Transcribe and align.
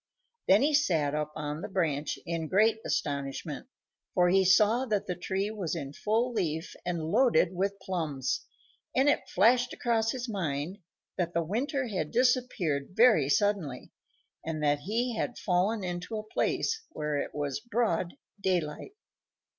Then 0.47 0.63
he 0.63 0.73
sat 0.73 1.13
up 1.13 1.31
on 1.35 1.61
the 1.61 1.67
branch 1.69 2.17
in 2.25 2.47
great 2.47 2.79
astonishment, 2.83 3.67
for 4.15 4.29
he 4.29 4.43
saw 4.43 4.87
that 4.87 5.05
the 5.05 5.13
tree 5.13 5.51
was 5.51 5.75
in 5.75 5.93
full 5.93 6.33
leaf 6.33 6.75
and 6.87 7.11
loaded 7.11 7.53
with 7.53 7.79
plums, 7.79 8.43
and 8.95 9.07
it 9.07 9.29
flashed 9.29 9.73
across 9.73 10.11
his 10.11 10.27
mind 10.27 10.79
that 11.19 11.35
the 11.35 11.43
winter 11.43 11.85
had 11.85 12.09
disappeared 12.09 12.93
very 12.95 13.29
suddenly, 13.29 13.91
and 14.43 14.63
that 14.63 14.79
he 14.79 15.15
had 15.15 15.37
fallen 15.37 15.83
into 15.83 16.17
a 16.17 16.23
place 16.23 16.81
where 16.89 17.17
it 17.19 17.35
was 17.35 17.59
broad 17.59 18.15
daylight. 18.41 18.93